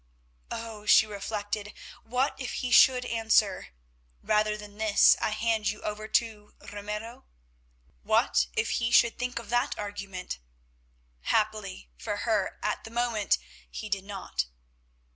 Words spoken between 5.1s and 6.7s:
I hand you over to